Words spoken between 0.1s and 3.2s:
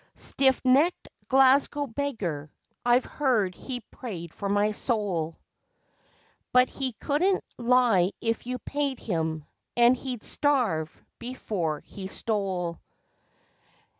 Stiff necked Glasgow beggar, I've